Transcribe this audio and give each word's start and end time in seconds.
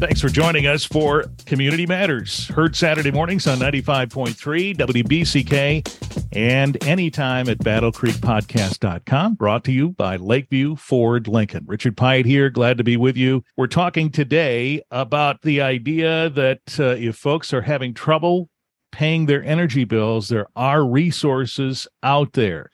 Thanks 0.00 0.22
for 0.22 0.30
joining 0.30 0.66
us 0.66 0.82
for 0.82 1.26
Community 1.44 1.84
Matters. 1.84 2.48
Heard 2.48 2.74
Saturday 2.74 3.10
mornings 3.10 3.46
on 3.46 3.58
95.3 3.58 4.74
WBCK 4.74 6.26
and 6.32 6.82
anytime 6.86 7.50
at 7.50 7.58
battlecreekpodcast.com. 7.58 9.34
Brought 9.34 9.62
to 9.64 9.72
you 9.72 9.90
by 9.90 10.16
Lakeview 10.16 10.76
Ford 10.76 11.28
Lincoln. 11.28 11.66
Richard 11.66 11.98
Piet 11.98 12.24
here. 12.24 12.48
Glad 12.48 12.78
to 12.78 12.84
be 12.84 12.96
with 12.96 13.18
you. 13.18 13.44
We're 13.58 13.66
talking 13.66 14.08
today 14.08 14.82
about 14.90 15.42
the 15.42 15.60
idea 15.60 16.30
that 16.30 16.80
uh, 16.80 16.96
if 16.96 17.16
folks 17.16 17.52
are 17.52 17.60
having 17.60 17.92
trouble 17.92 18.48
paying 18.92 19.26
their 19.26 19.44
energy 19.44 19.84
bills, 19.84 20.30
there 20.30 20.46
are 20.56 20.82
resources 20.82 21.86
out 22.02 22.32
there. 22.32 22.70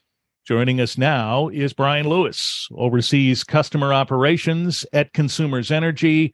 Joining 0.46 0.80
us 0.80 0.96
now 0.96 1.48
is 1.48 1.72
Brian 1.72 2.08
Lewis, 2.08 2.68
oversees 2.70 3.42
customer 3.42 3.92
operations 3.92 4.86
at 4.92 5.12
Consumers 5.12 5.72
Energy 5.72 6.32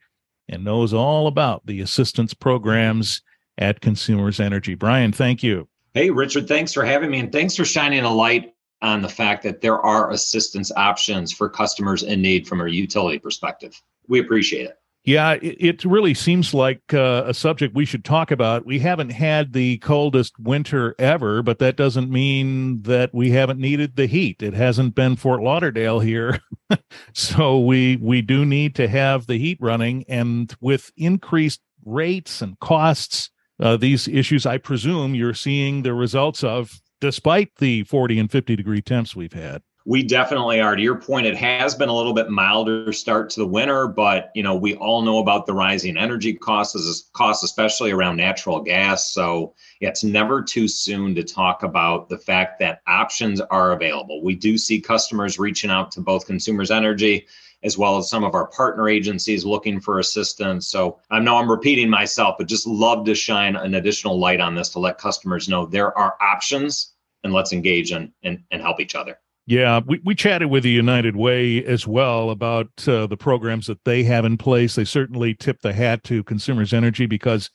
and 0.49 0.63
knows 0.63 0.93
all 0.93 1.27
about 1.27 1.65
the 1.65 1.81
assistance 1.81 2.33
programs 2.33 3.21
at 3.57 3.81
Consumers 3.81 4.39
Energy. 4.39 4.75
Brian, 4.75 5.11
thank 5.11 5.43
you. 5.43 5.67
Hey, 5.93 6.09
Richard, 6.09 6.47
thanks 6.47 6.73
for 6.73 6.83
having 6.83 7.11
me 7.11 7.19
and 7.19 7.31
thanks 7.31 7.55
for 7.55 7.65
shining 7.65 8.03
a 8.03 8.13
light 8.13 8.53
on 8.81 9.01
the 9.01 9.09
fact 9.09 9.43
that 9.43 9.61
there 9.61 9.79
are 9.79 10.11
assistance 10.11 10.71
options 10.75 11.31
for 11.31 11.49
customers 11.49 12.03
in 12.03 12.21
need 12.21 12.47
from 12.47 12.61
a 12.61 12.67
utility 12.67 13.19
perspective. 13.19 13.79
We 14.07 14.19
appreciate 14.19 14.65
it. 14.65 14.77
Yeah, 15.05 15.37
it, 15.41 15.83
really 15.83 16.13
seems 16.13 16.53
like 16.53 16.93
uh, 16.93 17.23
a 17.25 17.33
subject 17.33 17.75
we 17.75 17.83
should 17.83 18.05
talk 18.05 18.31
about. 18.31 18.65
We 18.65 18.79
haven't 18.79 19.09
had 19.09 19.51
the 19.51 19.77
coldest 19.79 20.39
winter 20.39 20.95
ever, 20.97 21.43
but 21.43 21.59
that 21.59 21.75
doesn't 21.75 22.09
mean 22.09 22.83
that 22.83 23.13
we 23.13 23.31
haven't 23.31 23.59
needed 23.59 23.97
the 23.97 24.05
heat. 24.05 24.41
It 24.41 24.53
hasn't 24.53 24.95
been 24.95 25.17
Fort 25.17 25.41
Lauderdale 25.41 25.99
here, 25.99 26.39
so 27.13 27.59
we 27.59 27.97
we 27.97 28.21
do 28.21 28.45
need 28.45 28.75
to 28.75 28.87
have 28.87 29.27
the 29.27 29.37
heat 29.37 29.57
running. 29.59 30.05
And 30.07 30.55
with 30.61 30.89
increased 30.95 31.59
rates 31.83 32.41
and 32.41 32.57
costs, 32.61 33.29
uh, 33.59 33.75
these 33.75 34.07
issues, 34.07 34.45
I 34.45 34.57
presume, 34.57 35.15
you're 35.15 35.33
seeing 35.33 35.83
the 35.83 35.93
results 35.93 36.45
of, 36.45 36.79
despite 37.01 37.51
the 37.57 37.83
40 37.83 38.19
and 38.19 38.31
50 38.31 38.55
degree 38.55 38.81
temps 38.81 39.17
we've 39.17 39.33
had 39.33 39.63
we 39.85 40.01
definitely 40.01 40.61
are 40.61 40.75
to 40.75 40.81
your 40.81 40.95
point 40.95 41.25
it 41.25 41.35
has 41.35 41.75
been 41.75 41.89
a 41.89 41.95
little 41.95 42.13
bit 42.13 42.29
milder 42.29 42.93
start 42.93 43.29
to 43.29 43.41
the 43.41 43.47
winter 43.47 43.87
but 43.87 44.31
you 44.33 44.41
know 44.41 44.55
we 44.55 44.75
all 44.75 45.01
know 45.01 45.19
about 45.19 45.45
the 45.45 45.53
rising 45.53 45.97
energy 45.97 46.33
costs 46.33 47.09
costs 47.13 47.43
especially 47.43 47.91
around 47.91 48.17
natural 48.17 48.61
gas. 48.61 49.11
So 49.11 49.53
it's 49.81 50.03
never 50.03 50.41
too 50.41 50.67
soon 50.67 51.13
to 51.15 51.23
talk 51.23 51.63
about 51.63 52.09
the 52.09 52.17
fact 52.17 52.59
that 52.59 52.81
options 52.87 53.41
are 53.41 53.73
available. 53.73 54.23
We 54.23 54.35
do 54.35 54.57
see 54.57 54.79
customers 54.79 55.39
reaching 55.39 55.69
out 55.69 55.91
to 55.91 56.01
both 56.01 56.25
consumers 56.25 56.71
energy 56.71 57.27
as 57.63 57.77
well 57.77 57.97
as 57.97 58.09
some 58.09 58.25
of 58.25 58.35
our 58.35 58.47
partner 58.47 58.89
agencies 58.89 59.45
looking 59.45 59.79
for 59.79 59.99
assistance. 59.99 60.67
So 60.67 60.99
i 61.11 61.19
know 61.19 61.37
i'm 61.37 61.49
repeating 61.49 61.89
myself 61.89 62.35
but 62.37 62.47
just 62.47 62.67
love 62.67 63.05
to 63.05 63.15
shine 63.15 63.55
an 63.55 63.75
additional 63.75 64.19
light 64.19 64.41
on 64.41 64.55
this 64.55 64.69
to 64.69 64.79
let 64.79 64.97
customers 64.97 65.49
know 65.49 65.65
there 65.65 65.97
are 65.97 66.15
options 66.21 66.93
and 67.23 67.31
let's 67.31 67.53
engage 67.53 67.91
and, 67.91 68.11
and, 68.23 68.43
and 68.51 68.61
help 68.61 68.81
each 68.81 68.95
other 68.95 69.17
yeah, 69.45 69.81
we, 69.85 69.99
we 70.05 70.15
chatted 70.15 70.49
with 70.49 70.63
the 70.63 70.69
United 70.69 71.15
Way 71.15 71.63
as 71.65 71.85
well 71.85 72.29
about 72.29 72.69
uh, 72.87 73.07
the 73.07 73.17
programs 73.17 73.67
that 73.67 73.83
they 73.83 74.03
have 74.03 74.23
in 74.23 74.37
place. 74.37 74.75
They 74.75 74.85
certainly 74.85 75.33
tip 75.33 75.61
the 75.61 75.73
hat 75.73 76.03
to 76.05 76.23
Consumers 76.23 76.73
Energy 76.73 77.05
because, 77.07 77.49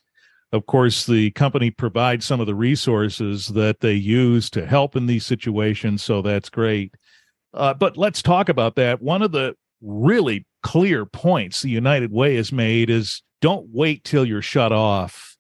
of 0.53 0.67
course, 0.67 1.07
the 1.07 1.31
company 1.31 1.71
provides 1.71 2.27
some 2.27 2.41
of 2.41 2.47
the 2.47 2.55
resources 2.55 3.49
that 3.49 3.81
they 3.81 3.95
use 3.95 4.51
to 4.51 4.67
help 4.67 4.97
in 4.97 5.07
these 5.07 5.25
situations. 5.25 6.03
So 6.03 6.21
that's 6.21 6.51
great. 6.51 6.95
Uh, 7.55 7.73
but 7.73 7.97
let's 7.97 8.21
talk 8.21 8.51
about 8.51 8.75
that. 8.77 9.01
One 9.01 9.23
of 9.23 9.33
the 9.33 9.55
really 9.81 10.47
clear 10.63 11.07
points 11.07 11.63
the 11.63 11.71
United 11.71 12.13
Way 12.13 12.37
has 12.37 12.53
made 12.53 12.91
is 12.91 13.23
don't 13.41 13.69
wait 13.73 14.05
till 14.05 14.27
you're 14.27 14.43
shut 14.43 14.73
off 14.73 15.37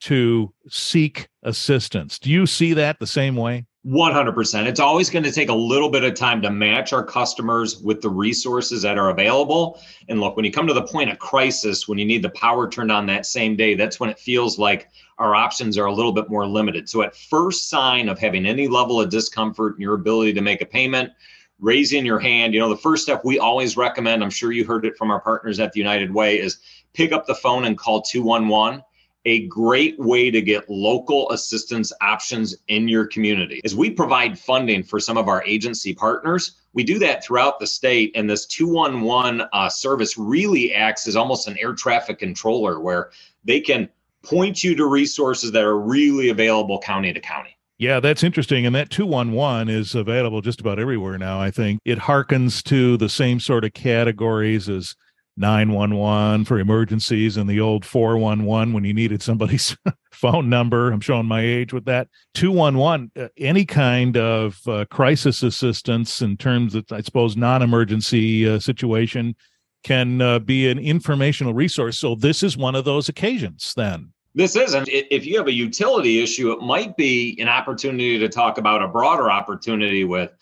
to 0.00 0.54
seek 0.68 1.28
assistance. 1.42 2.18
Do 2.18 2.30
you 2.30 2.46
see 2.46 2.72
that 2.74 2.98
the 2.98 3.06
same 3.06 3.36
way? 3.36 3.66
100%. 3.86 4.66
It's 4.66 4.80
always 4.80 5.08
going 5.08 5.22
to 5.22 5.32
take 5.32 5.48
a 5.48 5.54
little 5.54 5.88
bit 5.88 6.04
of 6.04 6.14
time 6.14 6.42
to 6.42 6.50
match 6.50 6.92
our 6.92 7.02
customers 7.02 7.78
with 7.78 8.02
the 8.02 8.10
resources 8.10 8.82
that 8.82 8.98
are 8.98 9.08
available. 9.08 9.80
And 10.08 10.20
look, 10.20 10.36
when 10.36 10.44
you 10.44 10.52
come 10.52 10.66
to 10.66 10.74
the 10.74 10.82
point 10.82 11.10
of 11.10 11.18
crisis, 11.18 11.88
when 11.88 11.96
you 11.96 12.04
need 12.04 12.22
the 12.22 12.30
power 12.30 12.68
turned 12.68 12.92
on 12.92 13.06
that 13.06 13.24
same 13.24 13.56
day, 13.56 13.74
that's 13.74 13.98
when 13.98 14.10
it 14.10 14.18
feels 14.18 14.58
like 14.58 14.90
our 15.16 15.34
options 15.34 15.78
are 15.78 15.86
a 15.86 15.92
little 15.92 16.12
bit 16.12 16.28
more 16.28 16.46
limited. 16.46 16.90
So, 16.90 17.00
at 17.02 17.16
first 17.16 17.70
sign 17.70 18.10
of 18.10 18.18
having 18.18 18.44
any 18.44 18.68
level 18.68 19.00
of 19.00 19.08
discomfort 19.08 19.76
in 19.76 19.80
your 19.80 19.94
ability 19.94 20.34
to 20.34 20.42
make 20.42 20.60
a 20.60 20.66
payment, 20.66 21.10
raising 21.58 22.04
your 22.04 22.18
hand, 22.18 22.52
you 22.52 22.60
know, 22.60 22.68
the 22.68 22.76
first 22.76 23.02
step 23.02 23.22
we 23.24 23.38
always 23.38 23.78
recommend, 23.78 24.22
I'm 24.22 24.30
sure 24.30 24.52
you 24.52 24.66
heard 24.66 24.84
it 24.84 24.96
from 24.98 25.10
our 25.10 25.20
partners 25.20 25.58
at 25.58 25.72
the 25.72 25.80
United 25.80 26.12
Way, 26.12 26.38
is 26.38 26.58
pick 26.92 27.12
up 27.12 27.26
the 27.26 27.34
phone 27.34 27.64
and 27.64 27.78
call 27.78 28.02
211 28.02 28.82
a 29.24 29.46
great 29.48 29.98
way 29.98 30.30
to 30.30 30.40
get 30.40 30.68
local 30.70 31.30
assistance 31.30 31.92
options 32.00 32.56
in 32.68 32.88
your 32.88 33.06
community 33.06 33.60
As 33.64 33.74
we 33.74 33.90
provide 33.90 34.38
funding 34.38 34.82
for 34.82 34.98
some 34.98 35.16
of 35.18 35.28
our 35.28 35.42
agency 35.44 35.94
partners 35.94 36.56
we 36.72 36.84
do 36.84 36.98
that 37.00 37.24
throughout 37.24 37.58
the 37.58 37.66
state 37.66 38.12
and 38.14 38.30
this 38.30 38.46
211 38.46 39.46
uh, 39.52 39.68
service 39.68 40.16
really 40.16 40.72
acts 40.72 41.06
as 41.06 41.16
almost 41.16 41.48
an 41.48 41.58
air 41.58 41.74
traffic 41.74 42.18
controller 42.18 42.80
where 42.80 43.10
they 43.44 43.60
can 43.60 43.88
point 44.22 44.62
you 44.62 44.74
to 44.74 44.86
resources 44.86 45.52
that 45.52 45.64
are 45.64 45.78
really 45.78 46.30
available 46.30 46.78
county 46.78 47.12
to 47.12 47.20
county 47.20 47.56
yeah, 47.80 47.98
that's 47.98 48.22
interesting. 48.22 48.66
And 48.66 48.74
that 48.74 48.90
211 48.90 49.70
is 49.70 49.94
available 49.94 50.42
just 50.42 50.60
about 50.60 50.78
everywhere 50.78 51.16
now, 51.16 51.40
I 51.40 51.50
think. 51.50 51.80
It 51.86 51.98
harkens 51.98 52.62
to 52.64 52.98
the 52.98 53.08
same 53.08 53.40
sort 53.40 53.64
of 53.64 53.72
categories 53.72 54.68
as 54.68 54.94
911 55.40 56.44
for 56.44 56.58
emergencies 56.58 57.36
and 57.36 57.48
the 57.48 57.60
old 57.60 57.84
411 57.84 58.72
when 58.72 58.84
you 58.84 58.94
needed 58.94 59.22
somebody's 59.22 59.76
phone 60.12 60.48
number. 60.48 60.92
I'm 60.92 61.00
showing 61.00 61.26
my 61.26 61.40
age 61.40 61.72
with 61.72 61.86
that. 61.86 62.08
211, 62.34 63.10
uh, 63.18 63.28
any 63.38 63.64
kind 63.64 64.16
of 64.16 64.60
uh, 64.68 64.84
crisis 64.90 65.42
assistance 65.42 66.22
in 66.22 66.36
terms 66.36 66.74
of, 66.74 66.84
I 66.92 67.00
suppose, 67.00 67.36
non 67.36 67.62
emergency 67.62 68.48
uh, 68.48 68.58
situation 68.58 69.34
can 69.82 70.20
uh, 70.20 70.38
be 70.38 70.68
an 70.68 70.78
informational 70.78 71.54
resource. 71.54 71.98
So 71.98 72.14
this 72.14 72.42
is 72.42 72.56
one 72.56 72.74
of 72.74 72.84
those 72.84 73.08
occasions 73.08 73.72
then. 73.76 74.12
This 74.34 74.54
isn't. 74.54 74.88
If 74.88 75.26
you 75.26 75.38
have 75.38 75.48
a 75.48 75.52
utility 75.52 76.22
issue, 76.22 76.52
it 76.52 76.60
might 76.60 76.96
be 76.96 77.36
an 77.40 77.48
opportunity 77.48 78.18
to 78.18 78.28
talk 78.28 78.58
about 78.58 78.82
a 78.82 78.86
broader 78.86 79.30
opportunity 79.30 80.04
with 80.04 80.32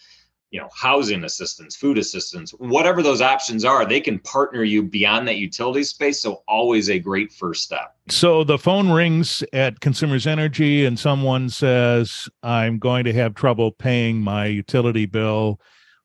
you 0.51 0.61
know 0.61 0.69
housing 0.75 1.25
assistance 1.25 1.77
food 1.77 1.99
assistance 1.99 2.53
whatever 2.53 3.03
those 3.03 3.21
options 3.21 3.65
are 3.65 3.85
they 3.85 4.01
can 4.01 4.19
partner 4.21 4.63
you 4.63 4.83
beyond 4.83 5.27
that 5.29 5.37
utility 5.37 5.83
space. 5.83 6.21
So 6.21 6.43
always 6.47 6.91
a 6.91 6.99
great 6.99 7.33
first 7.33 7.65
step. 7.65 7.95
So 8.09 8.45
the 8.45 8.59
phone 8.59 8.91
rings 8.91 9.43
at 9.53 9.81
consumers 9.81 10.27
energy 10.27 10.85
and 10.85 10.99
someone 10.99 11.49
says 11.49 12.29
i'm 12.43 12.79
going 12.79 13.05
to 13.05 13.13
have 13.13 13.35
trouble 13.35 13.73
paying 13.73 14.21
my 14.21 14.47
utility 14.47 15.07
bill. 15.07 15.61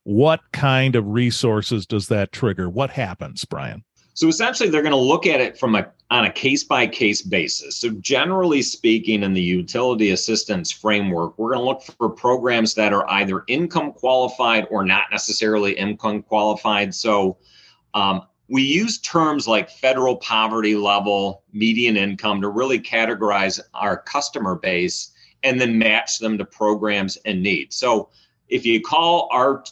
What 0.05 0.41
kind 0.51 0.97
of 0.97 1.07
resources 1.07 1.85
does 1.85 2.07
that 2.07 2.31
trigger? 2.31 2.69
What 2.69 2.91
happens 2.91 3.45
brian 3.45 3.83
so 4.13 4.27
essentially, 4.27 4.69
they're 4.69 4.83
going 4.83 4.91
to 4.91 4.97
look 4.97 5.25
at 5.25 5.41
it 5.41 5.57
from 5.57 5.75
a 5.75 5.91
on 6.11 6.25
a 6.25 6.31
case 6.31 6.63
by 6.63 6.85
case 6.85 7.23
basis. 7.23 7.77
So 7.77 7.89
generally 7.89 8.61
speaking, 8.61 9.23
in 9.23 9.33
the 9.33 9.41
utility 9.41 10.11
assistance 10.11 10.71
framework, 10.71 11.37
we're 11.39 11.53
going 11.53 11.65
to 11.65 11.65
look 11.65 11.81
for 11.81 12.09
programs 12.09 12.75
that 12.75 12.93
are 12.93 13.09
either 13.09 13.43
income 13.47 13.93
qualified 13.93 14.67
or 14.69 14.85
not 14.85 15.05
necessarily 15.11 15.73
income 15.73 16.21
qualified. 16.21 16.93
So 16.93 17.37
um, 17.95 18.21
we 18.47 18.61
use 18.61 18.99
terms 18.99 19.47
like 19.47 19.71
federal 19.71 20.17
poverty 20.17 20.75
level, 20.75 21.41
median 21.51 21.97
income 21.97 22.41
to 22.41 22.49
really 22.49 22.79
categorize 22.79 23.59
our 23.73 23.97
customer 23.97 24.53
base 24.53 25.13
and 25.41 25.59
then 25.59 25.79
match 25.79 26.19
them 26.19 26.37
to 26.37 26.45
programs 26.45 27.17
and 27.25 27.41
needs. 27.41 27.75
So 27.75 28.09
if 28.49 28.67
you 28.67 28.81
call 28.81 29.27
our 29.31 29.63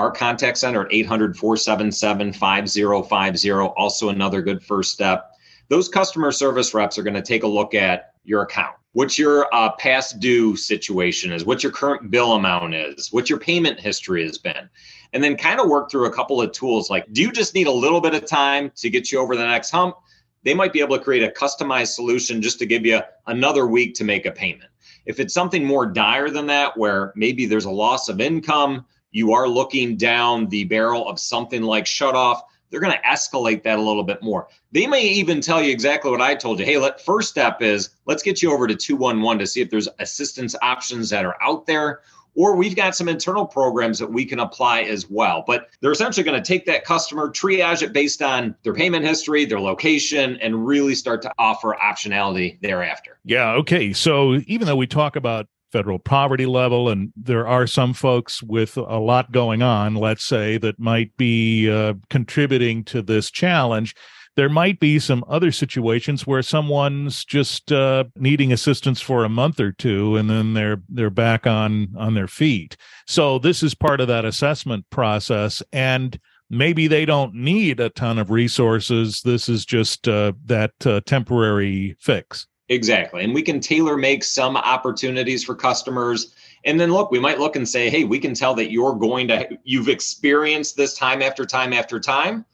our 0.00 0.10
contact 0.10 0.56
center 0.56 0.86
at 0.86 0.92
800 0.92 1.36
477 1.36 2.32
5050. 2.32 3.50
Also, 3.76 4.08
another 4.08 4.40
good 4.40 4.62
first 4.62 4.92
step. 4.92 5.32
Those 5.68 5.88
customer 5.88 6.32
service 6.32 6.72
reps 6.72 6.98
are 6.98 7.02
going 7.02 7.14
to 7.14 7.22
take 7.22 7.42
a 7.42 7.46
look 7.46 7.74
at 7.74 8.14
your 8.24 8.42
account. 8.42 8.76
What 8.92 9.18
your 9.18 9.54
uh, 9.54 9.72
past 9.72 10.18
due 10.18 10.56
situation 10.56 11.32
is, 11.32 11.44
what 11.44 11.62
your 11.62 11.70
current 11.70 12.10
bill 12.10 12.32
amount 12.32 12.74
is, 12.74 13.12
what 13.12 13.28
your 13.28 13.38
payment 13.38 13.78
history 13.78 14.24
has 14.24 14.38
been, 14.38 14.68
and 15.12 15.22
then 15.22 15.36
kind 15.36 15.60
of 15.60 15.68
work 15.68 15.90
through 15.90 16.06
a 16.06 16.12
couple 16.12 16.40
of 16.40 16.50
tools 16.52 16.88
like 16.88 17.06
do 17.12 17.20
you 17.20 17.30
just 17.30 17.54
need 17.54 17.66
a 17.66 17.72
little 17.72 18.00
bit 18.00 18.14
of 18.14 18.24
time 18.24 18.72
to 18.76 18.88
get 18.88 19.12
you 19.12 19.20
over 19.20 19.36
the 19.36 19.46
next 19.46 19.70
hump? 19.70 19.96
They 20.44 20.54
might 20.54 20.72
be 20.72 20.80
able 20.80 20.96
to 20.96 21.04
create 21.04 21.22
a 21.22 21.32
customized 21.38 21.94
solution 21.94 22.40
just 22.40 22.58
to 22.60 22.66
give 22.66 22.86
you 22.86 23.00
another 23.26 23.66
week 23.66 23.94
to 23.96 24.04
make 24.04 24.24
a 24.24 24.32
payment. 24.32 24.70
If 25.04 25.20
it's 25.20 25.34
something 25.34 25.64
more 25.64 25.84
dire 25.86 26.30
than 26.30 26.46
that, 26.46 26.76
where 26.76 27.12
maybe 27.14 27.44
there's 27.44 27.66
a 27.66 27.70
loss 27.70 28.08
of 28.08 28.20
income, 28.20 28.86
you 29.10 29.32
are 29.32 29.48
looking 29.48 29.96
down 29.96 30.48
the 30.48 30.64
barrel 30.64 31.08
of 31.08 31.18
something 31.18 31.62
like 31.62 31.86
shut 31.86 32.14
off, 32.14 32.42
they're 32.70 32.80
going 32.80 32.92
to 32.92 33.08
escalate 33.08 33.62
that 33.64 33.78
a 33.78 33.82
little 33.82 34.04
bit 34.04 34.22
more. 34.22 34.48
They 34.72 34.86
may 34.86 35.02
even 35.02 35.40
tell 35.40 35.62
you 35.62 35.72
exactly 35.72 36.10
what 36.10 36.20
I 36.20 36.34
told 36.36 36.60
you. 36.60 36.64
Hey, 36.64 36.78
let 36.78 37.00
first 37.00 37.28
step 37.28 37.60
is 37.62 37.90
let's 38.06 38.22
get 38.22 38.42
you 38.42 38.52
over 38.52 38.66
to 38.66 38.76
211 38.76 39.40
to 39.40 39.46
see 39.46 39.60
if 39.60 39.70
there's 39.70 39.88
assistance 39.98 40.54
options 40.62 41.10
that 41.10 41.24
are 41.24 41.36
out 41.42 41.66
there 41.66 42.00
or 42.34 42.54
we've 42.54 42.76
got 42.76 42.94
some 42.94 43.08
internal 43.08 43.44
programs 43.44 43.98
that 43.98 44.10
we 44.10 44.24
can 44.24 44.40
apply 44.40 44.82
as 44.82 45.08
well. 45.10 45.44
But 45.46 45.68
they're 45.80 45.90
essentially 45.90 46.24
going 46.24 46.40
to 46.40 46.46
take 46.46 46.64
that 46.66 46.84
customer, 46.84 47.28
triage 47.28 47.82
it 47.82 47.92
based 47.92 48.22
on 48.22 48.54
their 48.62 48.74
payment 48.74 49.04
history, 49.04 49.44
their 49.44 49.60
location, 49.60 50.38
and 50.40 50.66
really 50.66 50.94
start 50.94 51.22
to 51.22 51.32
offer 51.38 51.76
optionality 51.82 52.60
thereafter. 52.60 53.18
Yeah. 53.24 53.52
Okay. 53.54 53.92
So 53.92 54.36
even 54.46 54.66
though 54.66 54.76
we 54.76 54.86
talk 54.86 55.16
about 55.16 55.48
federal 55.72 55.98
poverty 55.98 56.46
level. 56.46 56.88
And 56.88 57.12
there 57.16 57.46
are 57.46 57.66
some 57.66 57.94
folks 57.94 58.42
with 58.42 58.76
a 58.76 58.98
lot 58.98 59.32
going 59.32 59.62
on, 59.62 59.94
let's 59.94 60.24
say, 60.24 60.58
that 60.58 60.78
might 60.78 61.16
be 61.16 61.70
uh, 61.70 61.94
contributing 62.08 62.84
to 62.84 63.02
this 63.02 63.30
challenge. 63.30 63.94
There 64.36 64.48
might 64.48 64.78
be 64.78 64.98
some 64.98 65.24
other 65.28 65.50
situations 65.52 66.26
where 66.26 66.42
someone's 66.42 67.24
just 67.24 67.72
uh, 67.72 68.04
needing 68.16 68.52
assistance 68.52 69.00
for 69.00 69.24
a 69.24 69.28
month 69.28 69.58
or 69.58 69.72
two, 69.72 70.16
and 70.16 70.30
then 70.30 70.54
they're 70.54 70.82
they're 70.88 71.10
back 71.10 71.46
on 71.46 71.88
on 71.98 72.14
their 72.14 72.28
feet. 72.28 72.76
So 73.06 73.38
this 73.38 73.62
is 73.62 73.74
part 73.74 74.00
of 74.00 74.08
that 74.08 74.24
assessment 74.24 74.86
process, 74.90 75.62
and 75.72 76.18
maybe 76.48 76.86
they 76.86 77.04
don't 77.04 77.34
need 77.34 77.80
a 77.80 77.90
ton 77.90 78.18
of 78.18 78.30
resources. 78.30 79.20
This 79.22 79.48
is 79.48 79.66
just 79.66 80.06
uh, 80.06 80.32
that 80.46 80.72
uh, 80.86 81.00
temporary 81.04 81.96
fix. 82.00 82.46
Exactly. 82.70 83.24
And 83.24 83.34
we 83.34 83.42
can 83.42 83.58
tailor 83.58 83.96
make 83.96 84.22
some 84.22 84.56
opportunities 84.56 85.42
for 85.42 85.56
customers. 85.56 86.34
And 86.64 86.78
then 86.78 86.92
look, 86.92 87.10
we 87.10 87.18
might 87.18 87.40
look 87.40 87.56
and 87.56 87.68
say, 87.68 87.90
hey, 87.90 88.04
we 88.04 88.20
can 88.20 88.32
tell 88.32 88.54
that 88.54 88.70
you're 88.70 88.94
going 88.94 89.26
to, 89.28 89.58
you've 89.64 89.88
experienced 89.88 90.76
this 90.76 90.96
time 90.96 91.20
after 91.20 91.44
time 91.44 91.72
after 91.72 91.98
time. 91.98 92.44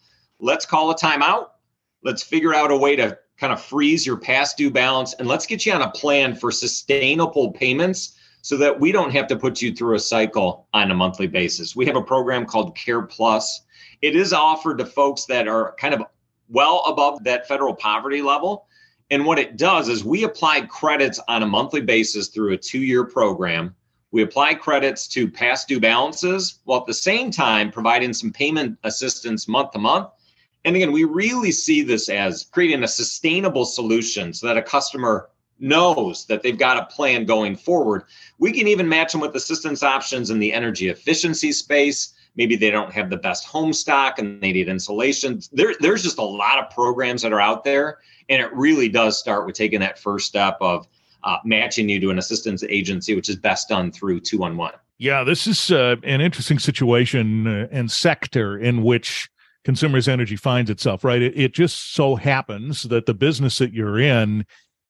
Let's 0.41 0.65
call 0.65 0.91
a 0.91 0.95
timeout. 0.95 1.49
Let's 2.03 2.23
figure 2.23 2.55
out 2.55 2.71
a 2.71 2.77
way 2.77 2.97
to 2.97 3.19
kind 3.37 3.53
of 3.53 3.63
freeze 3.63 4.07
your 4.07 4.17
past 4.17 4.57
due 4.57 4.71
balance 4.71 5.13
and 5.19 5.29
let's 5.29 5.45
get 5.45 5.67
you 5.67 5.75
on 5.75 5.83
a 5.83 5.91
plan 5.91 6.35
for 6.35 6.51
sustainable 6.51 7.53
payments 7.53 8.17
so 8.41 8.57
that 8.57 8.81
we 8.81 8.93
don't 8.93 9.11
have 9.11 9.27
to 9.27 9.37
put 9.37 9.61
you 9.61 9.75
through 9.75 9.97
a 9.97 10.01
cycle 10.01 10.67
on 10.73 10.91
a 10.91 10.95
monthly 10.95 11.27
basis. 11.27 11.77
We 11.77 11.85
have 11.85 11.97
a 11.97 12.03
program 12.03 12.47
called 12.47 12.75
Care 12.75 13.03
Plus. 13.03 13.67
It 14.01 14.17
is 14.17 14.33
offered 14.33 14.79
to 14.79 14.87
folks 14.87 15.27
that 15.27 15.47
are 15.47 15.75
kind 15.79 15.93
of 15.93 16.05
well 16.49 16.85
above 16.87 17.23
that 17.25 17.47
federal 17.47 17.75
poverty 17.75 18.23
level 18.23 18.67
and 19.11 19.25
what 19.25 19.39
it 19.39 19.57
does 19.57 19.89
is 19.89 20.05
we 20.05 20.25
apply 20.25 20.63
credits 20.63 21.21
on 21.29 21.43
a 21.43 21.47
monthly 21.47 21.81
basis 21.81 22.29
through 22.29 22.53
a 22.53 22.57
two 22.57 22.81
year 22.81 23.05
program. 23.05 23.75
We 24.11 24.23
apply 24.23 24.55
credits 24.55 25.07
to 25.09 25.31
past 25.31 25.69
due 25.69 25.81
balances 25.81 26.61
while 26.65 26.81
at 26.81 26.87
the 26.87 26.95
same 26.95 27.31
time 27.31 27.71
providing 27.71 28.13
some 28.13 28.33
payment 28.33 28.79
assistance 28.83 29.47
month 29.47 29.73
to 29.73 29.79
month. 29.79 30.09
And 30.65 30.75
again, 30.75 30.91
we 30.91 31.05
really 31.05 31.53
see 31.53 31.83
this 31.83 32.09
as 32.09 32.49
creating 32.51 32.83
a 32.83 32.89
sustainable 32.89 33.65
solution 33.65 34.33
so 34.33 34.47
that 34.47 34.57
a 34.57 34.63
customer 34.63 35.29
knows 35.59 36.27
that 36.27 36.43
they've 36.43 36.59
got 36.59 36.77
a 36.77 36.95
plan 36.95 37.25
going 37.25 37.57
forward. 37.57 38.05
We 38.39 38.53
can 38.53 38.67
even 38.67 38.89
match 38.89 39.13
them 39.13 39.21
with 39.21 39.35
assistance 39.37 39.83
options 39.83 40.31
in 40.31 40.39
the 40.39 40.53
energy 40.53 40.89
efficiency 40.89 41.53
space. 41.53 42.15
Maybe 42.37 42.57
they 42.57 42.71
don't 42.71 42.93
have 42.93 43.11
the 43.11 43.17
best 43.17 43.45
home 43.45 43.73
stock 43.73 44.19
and 44.19 44.41
they 44.41 44.53
need 44.53 44.69
insulation. 44.69 45.41
There, 45.53 45.75
there's 45.81 46.03
just 46.03 46.19
a 46.19 46.25
lot 46.25 46.59
of 46.59 46.71
programs 46.71 47.23
that 47.23 47.33
are 47.33 47.41
out 47.41 47.65
there 47.65 47.99
and 48.29 48.43
it 48.43 48.53
really 48.53 48.89
does 48.89 49.19
start 49.19 49.47
with 49.47 49.55
taking 49.55 49.81
that 49.81 49.99
first 49.99 50.27
step 50.27 50.57
of 50.61 50.87
uh, 51.25 51.39
matching 51.45 51.89
you 51.89 52.01
to 52.01 52.11
an 52.11 52.19
assistance 52.19 52.63
agency, 52.65 53.15
which 53.15 53.29
is 53.29 53.37
best 53.37 53.69
done 53.69 53.91
through 53.91 54.21
211. 54.21 54.79
Yeah, 54.99 55.25
this 55.25 55.47
is 55.47 55.71
uh, 55.71 55.97
an 56.05 56.21
interesting 56.21 56.59
situation 56.59 57.47
uh, 57.47 57.69
and 57.71 57.91
sector 57.91 58.59
in 58.59 58.83
which 58.83 59.29
consumers 59.65 60.09
energy 60.09 60.37
finds 60.37 60.71
itself, 60.71 61.05
right? 61.05 61.21
It, 61.21 61.37
it, 61.37 61.53
just 61.53 61.93
so 61.93 62.15
happens 62.15 62.85
that 62.85 63.07
the 63.07 63.15
business 63.15 63.59
that 63.59 63.73
you're 63.73 63.99
in 63.99 64.47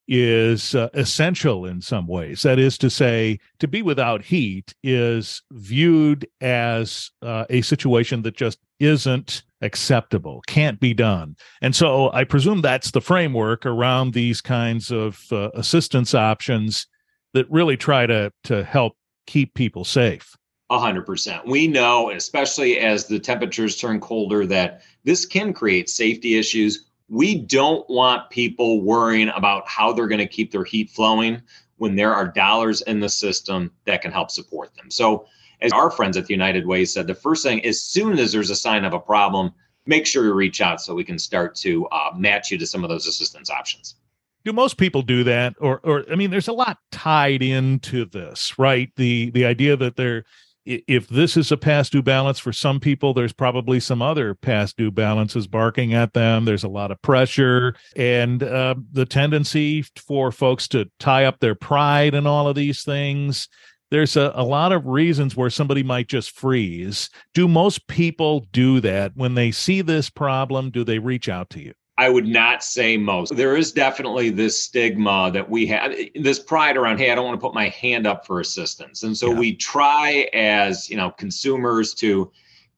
is 0.08 0.75
uh, 0.75 0.88
essential 0.94 1.67
in 1.67 1.81
some 1.81 2.06
ways. 2.06 2.43
That 2.43 2.58
is 2.58 2.79
to 2.79 2.91
say, 2.91 3.38
to 3.58 3.69
be 3.69 3.82
without 3.82 4.23
heat 4.25 4.75
is 4.82 5.43
viewed 5.53 6.26
as 6.41 7.11
uh, 7.23 7.44
a 7.50 7.62
situation 7.62 8.23
that 8.23 8.37
just 8.37 8.58
isn't 8.79 9.43
acceptable, 9.62 10.43
can't 10.47 10.79
be 10.79 10.94
done. 10.94 11.37
And 11.62 11.75
so 11.75 12.12
I 12.12 12.25
presume 12.25 12.61
that's 12.61 12.91
the 12.91 13.00
framework 13.00 13.64
around 13.64 14.12
these 14.12 14.41
kinds 14.41 14.91
of 14.91 15.20
uh, 15.32 15.50
assistance 15.55 16.14
options 16.14 16.87
that 17.32 17.50
really 17.50 17.76
try 17.76 18.06
to 18.06 18.32
to 18.44 18.64
help 18.64 18.97
keep 19.26 19.55
people 19.55 19.85
safe. 19.85 20.37
A 20.70 20.79
hundred 20.79 21.06
percent. 21.06 21.47
We 21.47 21.69
know, 21.69 22.11
especially 22.11 22.79
as 22.79 23.06
the 23.06 23.19
temperatures 23.19 23.76
turn 23.76 24.00
colder, 24.00 24.47
that 24.47 24.82
this 25.05 25.25
can 25.25 25.53
create 25.53 25.88
safety 25.88 26.38
issues. 26.38 26.85
We 27.08 27.38
don't 27.38 27.88
want 27.88 28.31
people 28.31 28.82
worrying 28.82 29.29
about 29.29 29.69
how 29.69 29.93
they're 29.93 30.08
going 30.08 30.19
to 30.19 30.26
keep 30.26 30.50
their 30.50 30.64
heat 30.64 30.91
flowing 30.91 31.41
when 31.76 31.94
there 31.94 32.14
are 32.14 32.26
dollars 32.26 32.82
in 32.82 33.00
the 33.00 33.08
system 33.08 33.70
that 33.85 34.03
can 34.03 34.11
help 34.11 34.31
support 34.31 34.75
them. 34.75 34.91
So 34.91 35.26
as 35.61 35.73
our 35.73 35.91
friends 35.91 36.17
at 36.17 36.26
the 36.26 36.35
United 36.35 36.67
Way 36.67 36.85
said, 36.85 37.06
the 37.06 37.14
first 37.14 37.43
thing, 37.43 37.64
as 37.64 37.81
soon 37.81 38.19
as 38.19 38.32
there's 38.32 38.50
a 38.50 38.56
sign 38.56 38.85
of 38.85 38.93
a 38.93 38.99
problem, 38.99 39.53
make 39.87 40.06
sure 40.06 40.25
you 40.25 40.32
reach 40.32 40.61
out 40.61 40.81
so 40.81 40.94
we 40.94 41.05
can 41.05 41.19
start 41.19 41.55
to 41.56 41.87
uh, 41.87 42.11
match 42.17 42.50
you 42.50 42.58
to 42.58 42.67
some 42.67 42.82
of 42.82 42.91
those 42.91 43.06
assistance 43.06 43.50
options. 43.50 43.97
Do 44.44 44.53
most 44.53 44.76
people 44.76 45.03
do 45.03 45.25
that, 45.25 45.55
or, 45.61 45.81
or 45.82 46.05
I 46.11 46.14
mean, 46.14 46.31
there's 46.31 46.49
a 46.49 46.53
lot 46.53 46.79
tied 46.93 47.43
into 47.43 48.05
this, 48.05 48.56
right? 48.58 48.91
The 48.94 49.31
the 49.31 49.44
idea 49.44 49.76
that 49.76 49.97
there, 49.97 50.25
if 50.66 51.08
this 51.08 51.36
is 51.36 51.52
a 51.52 51.56
past 51.56 51.92
due 51.92 52.02
balance 52.02 52.38
for 52.38 52.52
some 52.52 52.80
people, 52.80 53.14
there's 53.14 53.32
probably 53.32 53.80
some 53.80 54.02
other 54.02 54.34
past 54.34 54.76
due 54.76 54.90
balances 54.90 55.46
barking 55.46 55.94
at 55.94 56.12
them. 56.12 56.44
There's 56.44 56.64
a 56.64 56.68
lot 56.68 56.90
of 56.90 57.00
pressure, 57.02 57.76
and 57.94 58.42
uh, 58.42 58.74
the 58.92 59.06
tendency 59.06 59.82
for 59.96 60.32
folks 60.32 60.68
to 60.68 60.90
tie 60.98 61.24
up 61.24 61.40
their 61.40 61.54
pride 61.54 62.14
in 62.14 62.26
all 62.26 62.48
of 62.48 62.56
these 62.56 62.82
things 62.82 63.48
there's 63.90 64.16
a, 64.16 64.32
a 64.34 64.44
lot 64.44 64.72
of 64.72 64.86
reasons 64.86 65.36
where 65.36 65.50
somebody 65.50 65.82
might 65.82 66.08
just 66.08 66.32
freeze. 66.32 67.08
Do 67.34 67.46
most 67.46 67.86
people 67.86 68.40
do 68.52 68.80
that 68.80 69.12
when 69.14 69.34
they 69.34 69.52
see 69.52 69.80
this 69.80 70.10
problem? 70.10 70.70
Do 70.70 70.84
they 70.84 70.98
reach 70.98 71.28
out 71.28 71.50
to 71.50 71.62
you? 71.62 71.72
I 71.98 72.10
would 72.10 72.26
not 72.26 72.62
say 72.62 72.96
most. 72.96 73.34
There 73.34 73.56
is 73.56 73.72
definitely 73.72 74.31
this 74.31 74.62
stigma 74.62 75.31
that 75.32 75.48
we 75.48 75.66
have, 75.66 75.94
this 76.14 76.38
pride 76.38 76.76
around, 76.76 76.98
hey, 76.98 77.10
I 77.10 77.14
don't 77.14 77.25
want 77.25 77.40
to 77.40 77.44
put 77.44 77.54
my 77.54 77.69
hand 77.70 78.06
up 78.06 78.26
for 78.26 78.40
assistance. 78.40 79.02
And 79.02 79.16
so 79.16 79.31
yeah. 79.31 79.38
we 79.38 79.56
try 79.56 80.28
as, 80.34 80.90
you 80.90 80.96
know, 80.96 81.10
consumers 81.10 81.94
to 81.94 82.31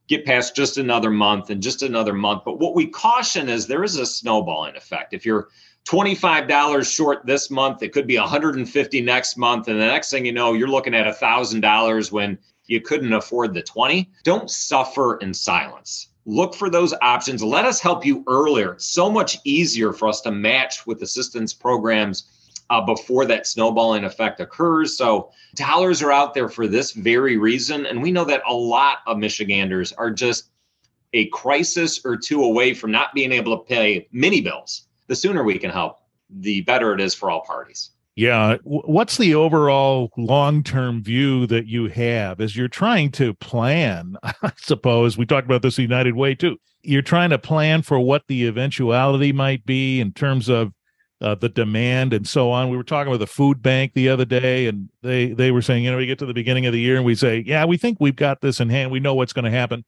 get 0.06 0.25
past 0.25 0.55
just 0.55 0.79
another 0.79 1.11
month 1.11 1.50
and 1.50 1.61
just 1.61 1.82
another 1.82 2.12
month. 2.12 2.43
But 2.44 2.61
what 2.61 2.75
we 2.75 2.87
caution 2.87 3.49
is 3.49 3.67
there 3.67 3.85
is 3.85 3.97
a 3.97 4.06
snowballing 4.06 4.76
effect. 4.76 5.12
If 5.12 5.26
you're 5.26 5.49
$25 5.88 6.94
short 6.94 7.25
this 7.25 7.50
month. 7.50 7.82
It 7.82 7.93
could 7.93 8.06
be 8.06 8.19
150 8.19 9.00
next 9.00 9.38
month. 9.38 9.69
And 9.69 9.81
the 9.81 9.87
next 9.87 10.11
thing 10.11 10.26
you 10.26 10.32
know, 10.32 10.53
you're 10.53 10.69
looking 10.69 10.94
at 10.94 11.06
$1,000 11.06 12.12
when 12.12 12.38
you 12.67 12.81
couldn't 12.82 13.15
afford 13.15 13.55
the 13.55 13.62
20. 13.62 14.11
Don't 14.23 14.50
suffer 14.50 15.17
in 15.17 15.32
silence. 15.32 16.09
Look 16.29 16.55
for 16.55 16.69
those 16.69 16.93
options. 17.01 17.43
Let 17.43 17.65
us 17.65 17.81
help 17.81 18.05
you 18.05 18.23
earlier. 18.27 18.75
So 18.79 19.11
much 19.11 19.39
easier 19.45 19.95
for 19.95 20.09
us 20.09 20.21
to 20.21 20.31
match 20.31 20.87
with 20.87 21.01
assistance 21.01 21.55
programs 21.55 22.25
uh, 22.69 22.82
before 22.82 23.25
that 23.25 23.47
snowballing 23.47 24.05
effect 24.05 24.39
occurs. 24.39 24.94
So 24.94 25.31
dollars 25.55 26.03
are 26.03 26.13
out 26.13 26.35
there 26.35 26.51
for 26.51 26.69
this 26.69 26.93
very 26.93 27.39
reason. 27.39 27.87
And 27.87 28.03
we 28.03 28.13
know 28.13 28.27
that 28.27 28.43
a 28.47 28.53
lot 28.53 28.99
of 29.06 29.17
Michiganders 29.17 29.94
are 29.94 30.11
just 30.11 30.51
a 31.15 31.29
crisis 31.29 32.05
or 32.05 32.15
two 32.15 32.44
away 32.44 32.75
from 32.75 32.91
not 32.91 33.15
being 33.15 33.32
able 33.32 33.56
to 33.56 33.65
pay 33.65 34.06
mini 34.13 34.43
bills 34.43 34.82
the 35.06 35.17
sooner 35.17 35.43
we 35.43 35.58
can 35.58 35.70
help, 35.70 36.01
the 36.29 36.61
better 36.61 36.93
it 36.93 37.01
is 37.01 37.15
for 37.15 37.31
all 37.31 37.41
parties. 37.41 37.93
Yeah. 38.19 38.56
What's 38.65 39.17
the 39.17 39.37
overall 39.37 40.10
long 40.17 40.65
term 40.65 41.05
view 41.05 41.46
that 41.46 41.69
you 41.69 41.87
have 41.87 42.41
as 42.41 42.56
you're 42.56 42.67
trying 42.67 43.13
to 43.13 43.32
plan? 43.34 44.17
I 44.25 44.51
suppose 44.56 45.17
we 45.17 45.25
talked 45.25 45.44
about 45.44 45.63
this 45.63 45.79
United 45.79 46.17
Way 46.17 46.34
too. 46.34 46.56
You're 46.82 47.01
trying 47.01 47.31
to 47.31 47.39
plan 47.39 47.82
for 47.82 48.01
what 48.01 48.25
the 48.27 48.46
eventuality 48.48 49.31
might 49.31 49.65
be 49.65 50.01
in 50.01 50.13
terms 50.13 50.48
of 50.48 50.72
uh, 51.20 51.37
the 51.37 51.48
demand 51.48 52.13
and 52.13 52.27
so 52.27 52.51
on. 52.51 52.70
We 52.70 52.77
were 52.77 52.82
talking 52.82 53.13
with 53.13 53.22
a 53.22 53.27
food 53.29 53.63
bank 53.63 53.93
the 53.94 54.08
other 54.08 54.25
day, 54.25 54.67
and 54.67 54.89
they 55.01 55.29
they 55.29 55.53
were 55.53 55.63
saying, 55.63 55.84
you 55.84 55.93
know, 55.93 55.96
we 55.96 56.06
get 56.06 56.19
to 56.19 56.27
the 56.27 56.34
beginning 56.34 56.67
of 56.67 56.72
the 56.72 56.81
year 56.81 56.96
and 56.96 57.05
we 57.05 57.15
say, 57.15 57.44
yeah, 57.46 57.67
we 57.67 57.77
think 57.77 57.98
we've 58.01 58.17
got 58.17 58.41
this 58.41 58.58
in 58.58 58.69
hand. 58.69 58.91
We 58.91 58.98
know 58.98 59.15
what's 59.15 59.32
going 59.32 59.44
to 59.44 59.51
happen 59.53 59.84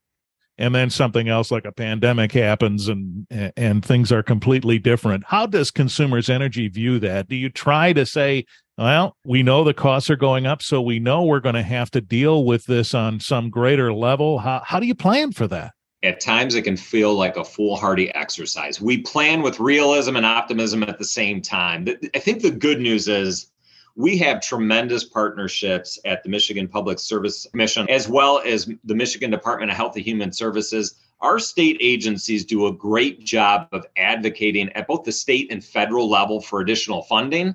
and 0.61 0.75
then 0.75 0.91
something 0.91 1.29
else 1.29 1.51
like 1.51 1.65
a 1.65 1.73
pandemic 1.73 2.33
happens 2.33 2.89
and 2.89 3.27
and 3.57 3.85
things 3.85 4.13
are 4.13 4.23
completely 4.23 4.79
different. 4.79 5.25
How 5.27 5.47
does 5.47 5.71
consumers 5.71 6.29
energy 6.29 6.69
view 6.69 6.99
that? 7.01 7.29
Do 7.29 7.35
you 7.35 7.49
try 7.49 7.93
to 7.95 8.05
say 8.07 8.45
well 8.79 9.17
we 9.25 9.43
know 9.43 9.65
the 9.65 9.75
costs 9.75 10.11
are 10.11 10.17
going 10.17 10.47
up 10.47 10.63
so 10.63 10.81
we 10.81 10.99
know 10.99 11.25
we're 11.25 11.41
going 11.41 11.55
to 11.55 11.63
have 11.63 11.91
to 11.93 12.01
deal 12.01 12.45
with 12.45 12.65
this 12.67 12.95
on 12.95 13.21
some 13.21 13.51
greater 13.51 13.93
level 13.93 14.39
how, 14.39 14.63
how 14.65 14.79
do 14.79 14.87
you 14.87 14.95
plan 14.95 15.33
for 15.33 15.49
that? 15.49 15.73
At 16.03 16.21
times 16.21 16.55
it 16.55 16.63
can 16.63 16.77
feel 16.77 17.15
like 17.15 17.37
a 17.37 17.45
foolhardy 17.45 18.15
exercise. 18.15 18.81
We 18.81 18.99
plan 18.99 19.43
with 19.43 19.61
realism 19.61 20.17
and 20.17 20.25
optimism 20.25 20.83
at 20.83 20.99
the 20.99 21.05
same 21.05 21.43
time. 21.43 21.89
I 22.15 22.19
think 22.19 22.41
the 22.41 22.51
good 22.51 22.81
news 22.81 23.07
is 23.07 23.51
we 24.01 24.17
have 24.17 24.41
tremendous 24.41 25.05
partnerships 25.05 25.99
at 26.07 26.23
the 26.23 26.29
Michigan 26.29 26.67
Public 26.67 26.99
Service 26.99 27.47
Commission, 27.51 27.89
as 27.91 28.09
well 28.09 28.41
as 28.45 28.71
the 28.85 28.95
Michigan 28.95 29.31
Department 29.31 29.71
of 29.71 29.77
Health 29.77 29.95
and 29.95 30.05
Human 30.05 30.33
Services. 30.33 30.95
Our 31.21 31.39
state 31.39 31.77
agencies 31.81 32.47
do 32.47 32.67
a 32.67 32.73
great 32.73 33.23
job 33.25 33.69
of 33.73 33.85
advocating 33.99 34.71
at 34.71 34.87
both 34.87 35.05
the 35.05 35.13
state 35.13 35.53
and 35.53 35.63
federal 35.63 36.09
level 36.09 36.41
for 36.41 36.61
additional 36.61 37.03
funding. 37.03 37.55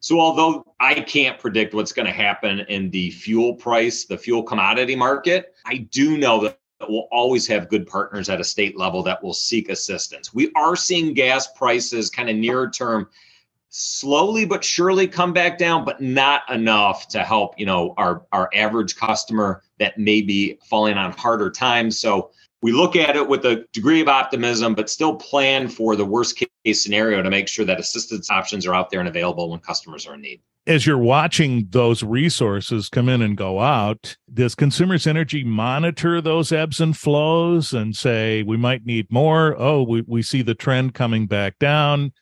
So, 0.00 0.20
although 0.20 0.66
I 0.78 1.00
can't 1.00 1.38
predict 1.38 1.72
what's 1.72 1.92
going 1.92 2.06
to 2.06 2.12
happen 2.12 2.60
in 2.68 2.90
the 2.90 3.10
fuel 3.10 3.54
price, 3.54 4.04
the 4.04 4.18
fuel 4.18 4.42
commodity 4.42 4.96
market, 4.96 5.54
I 5.64 5.78
do 5.78 6.18
know 6.18 6.42
that 6.42 6.58
we'll 6.86 7.08
always 7.10 7.46
have 7.46 7.70
good 7.70 7.86
partners 7.86 8.28
at 8.28 8.38
a 8.38 8.44
state 8.44 8.76
level 8.76 9.02
that 9.04 9.22
will 9.22 9.32
seek 9.32 9.70
assistance. 9.70 10.34
We 10.34 10.52
are 10.54 10.76
seeing 10.76 11.14
gas 11.14 11.48
prices 11.52 12.10
kind 12.10 12.28
of 12.28 12.36
near 12.36 12.68
term 12.68 13.08
slowly 13.76 14.46
but 14.46 14.64
surely 14.64 15.06
come 15.06 15.32
back 15.32 15.58
down, 15.58 15.84
but 15.84 16.00
not 16.00 16.42
enough 16.50 17.08
to 17.08 17.22
help, 17.22 17.58
you 17.58 17.66
know, 17.66 17.92
our 17.98 18.24
our 18.32 18.48
average 18.54 18.96
customer 18.96 19.62
that 19.78 19.98
may 19.98 20.22
be 20.22 20.58
falling 20.68 20.96
on 20.96 21.12
harder 21.12 21.50
times. 21.50 22.00
So 22.00 22.30
we 22.62 22.72
look 22.72 22.96
at 22.96 23.16
it 23.16 23.28
with 23.28 23.44
a 23.44 23.66
degree 23.72 24.00
of 24.00 24.08
optimism, 24.08 24.74
but 24.74 24.88
still 24.88 25.14
plan 25.14 25.68
for 25.68 25.94
the 25.94 26.06
worst 26.06 26.42
case 26.64 26.82
scenario 26.82 27.22
to 27.22 27.28
make 27.28 27.48
sure 27.48 27.66
that 27.66 27.78
assistance 27.78 28.30
options 28.30 28.66
are 28.66 28.74
out 28.74 28.90
there 28.90 29.00
and 29.00 29.08
available 29.08 29.50
when 29.50 29.60
customers 29.60 30.06
are 30.06 30.14
in 30.14 30.22
need. 30.22 30.40
As 30.66 30.84
you're 30.84 30.98
watching 30.98 31.68
those 31.70 32.02
resources 32.02 32.88
come 32.88 33.08
in 33.08 33.22
and 33.22 33.36
go 33.36 33.60
out, 33.60 34.16
does 34.32 34.56
Consumers 34.56 35.06
Energy 35.06 35.44
monitor 35.44 36.20
those 36.20 36.50
ebbs 36.50 36.80
and 36.80 36.96
flows 36.96 37.72
and 37.72 37.94
say, 37.94 38.42
we 38.42 38.56
might 38.56 38.84
need 38.84 39.06
more? 39.12 39.54
Oh, 39.60 39.82
we, 39.82 40.02
we 40.08 40.22
see 40.22 40.42
the 40.42 40.56
trend 40.56 40.94
coming 40.94 41.26
back 41.26 41.60
down. 41.60 42.12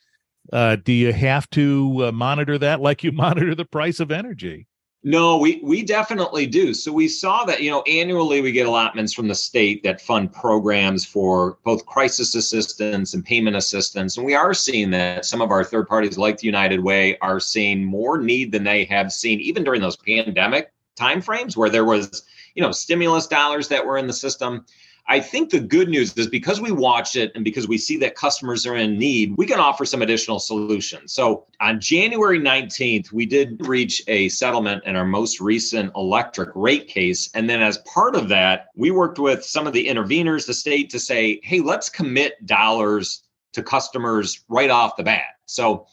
Uh, 0.52 0.76
do 0.76 0.92
you 0.92 1.12
have 1.12 1.48
to 1.50 2.06
uh, 2.06 2.12
monitor 2.12 2.58
that 2.58 2.80
like 2.80 3.02
you 3.02 3.12
monitor 3.26 3.54
the 3.54 3.64
price 3.64 4.00
of 4.00 4.10
energy? 4.10 4.66
No, 5.06 5.36
we 5.36 5.60
we 5.62 5.82
definitely 5.82 6.46
do. 6.46 6.72
So 6.72 6.90
we 6.90 7.08
saw 7.08 7.44
that, 7.44 7.62
you 7.62 7.70
know, 7.70 7.82
annually 7.82 8.40
we 8.40 8.52
get 8.52 8.66
allotments 8.66 9.12
from 9.12 9.28
the 9.28 9.34
state 9.34 9.82
that 9.82 10.00
fund 10.00 10.32
programs 10.32 11.04
for 11.04 11.58
both 11.62 11.84
crisis 11.84 12.34
assistance 12.34 13.12
and 13.12 13.22
payment 13.22 13.54
assistance. 13.54 14.16
And 14.16 14.24
we 14.24 14.34
are 14.34 14.54
seeing 14.54 14.90
that 14.92 15.26
some 15.26 15.42
of 15.42 15.50
our 15.50 15.62
third 15.62 15.88
parties 15.88 16.16
like 16.16 16.38
the 16.38 16.46
United 16.46 16.80
Way 16.80 17.18
are 17.18 17.38
seeing 17.38 17.84
more 17.84 18.16
need 18.16 18.50
than 18.50 18.64
they 18.64 18.86
have 18.86 19.12
seen 19.12 19.40
even 19.40 19.62
during 19.62 19.82
those 19.82 19.96
pandemic 19.96 20.72
timeframes 20.98 21.54
where 21.54 21.68
there 21.68 21.84
was, 21.84 22.22
you 22.54 22.62
know, 22.62 22.72
stimulus 22.72 23.26
dollars 23.26 23.68
that 23.68 23.84
were 23.84 23.98
in 23.98 24.06
the 24.06 24.12
system. 24.14 24.64
I 25.06 25.20
think 25.20 25.50
the 25.50 25.60
good 25.60 25.88
news 25.88 26.16
is 26.16 26.26
because 26.26 26.62
we 26.62 26.72
watch 26.72 27.14
it 27.14 27.30
and 27.34 27.44
because 27.44 27.68
we 27.68 27.76
see 27.76 27.98
that 27.98 28.14
customers 28.14 28.64
are 28.64 28.76
in 28.76 28.98
need, 28.98 29.34
we 29.36 29.44
can 29.44 29.60
offer 29.60 29.84
some 29.84 30.00
additional 30.00 30.38
solutions. 30.38 31.12
So 31.12 31.46
on 31.60 31.78
January 31.78 32.40
19th, 32.40 33.12
we 33.12 33.26
did 33.26 33.66
reach 33.66 34.02
a 34.08 34.30
settlement 34.30 34.82
in 34.84 34.96
our 34.96 35.04
most 35.04 35.40
recent 35.40 35.92
electric 35.94 36.50
rate 36.54 36.88
case. 36.88 37.28
And 37.34 37.50
then 37.50 37.60
as 37.60 37.78
part 37.78 38.16
of 38.16 38.28
that, 38.30 38.68
we 38.76 38.90
worked 38.90 39.18
with 39.18 39.44
some 39.44 39.66
of 39.66 39.74
the 39.74 39.86
interveners, 39.86 40.46
the 40.46 40.54
state, 40.54 40.88
to 40.90 40.98
say, 40.98 41.38
hey, 41.42 41.60
let's 41.60 41.90
commit 41.90 42.46
dollars 42.46 43.24
to 43.52 43.62
customers 43.62 44.42
right 44.48 44.70
off 44.70 44.96
the 44.96 45.02
bat. 45.02 45.36
So 45.44 45.86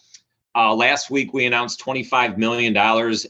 uh, 0.56 0.74
last 0.74 1.10
week, 1.10 1.34
we 1.34 1.46
announced 1.46 1.84
$25 1.84 2.38
million 2.38 2.76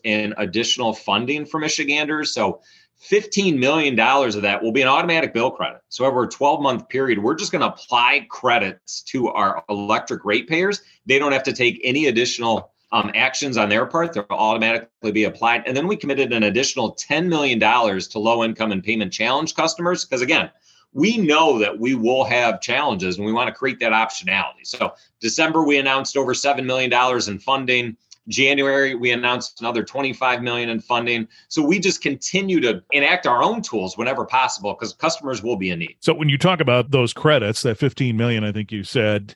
in 0.03 0.33
additional 0.37 0.93
funding 0.93 1.45
for 1.45 1.59
Michiganders. 1.59 2.33
So 2.33 2.61
$15 3.09 3.57
million 3.57 3.99
of 3.99 4.41
that 4.41 4.61
will 4.61 4.71
be 4.71 4.81
an 4.81 4.87
automatic 4.87 5.33
bill 5.33 5.51
credit. 5.51 5.81
So 5.89 6.05
over 6.05 6.23
a 6.23 6.27
12 6.27 6.61
month 6.61 6.89
period, 6.89 7.19
we're 7.19 7.35
just 7.35 7.51
going 7.51 7.61
to 7.61 7.67
apply 7.67 8.27
credits 8.29 9.01
to 9.03 9.29
our 9.29 9.63
electric 9.69 10.23
ratepayers. 10.23 10.81
They 11.05 11.17
don't 11.17 11.31
have 11.31 11.43
to 11.43 11.53
take 11.53 11.81
any 11.83 12.07
additional 12.07 12.71
um, 12.91 13.11
actions 13.15 13.57
on 13.57 13.69
their 13.69 13.85
part. 13.85 14.13
They'll 14.13 14.25
automatically 14.29 15.11
be 15.11 15.23
applied. 15.23 15.63
And 15.65 15.75
then 15.75 15.87
we 15.87 15.95
committed 15.95 16.33
an 16.33 16.43
additional 16.43 16.95
$10 16.95 17.27
million 17.27 17.59
to 17.59 18.19
low 18.19 18.43
income 18.43 18.71
and 18.71 18.83
payment 18.83 19.13
challenge 19.13 19.55
customers. 19.55 20.05
Because 20.05 20.21
again, 20.21 20.51
we 20.93 21.17
know 21.17 21.57
that 21.59 21.79
we 21.79 21.95
will 21.95 22.25
have 22.25 22.61
challenges 22.61 23.17
and 23.17 23.25
we 23.25 23.31
want 23.31 23.47
to 23.47 23.53
create 23.53 23.79
that 23.79 23.93
optionality. 23.93 24.65
So 24.65 24.93
December, 25.21 25.63
we 25.63 25.77
announced 25.77 26.17
over 26.17 26.33
$7 26.33 26.65
million 26.65 26.91
in 27.27 27.39
funding. 27.39 27.97
January, 28.31 28.95
we 28.95 29.11
announced 29.11 29.61
another 29.61 29.83
25 29.83 30.41
million 30.41 30.69
in 30.69 30.79
funding. 30.79 31.27
So 31.49 31.61
we 31.61 31.79
just 31.79 32.01
continue 32.01 32.59
to 32.61 32.81
enact 32.91 33.27
our 33.27 33.43
own 33.43 33.61
tools 33.61 33.97
whenever 33.97 34.25
possible 34.25 34.73
because 34.73 34.93
customers 34.93 35.43
will 35.43 35.57
be 35.57 35.69
in 35.69 35.79
need. 35.79 35.97
So 35.99 36.13
when 36.13 36.29
you 36.29 36.37
talk 36.37 36.59
about 36.59 36.91
those 36.91 37.13
credits, 37.13 37.61
that 37.63 37.77
15 37.77 38.15
million, 38.17 38.43
I 38.43 38.51
think 38.51 38.71
you 38.71 38.83
said, 38.83 39.35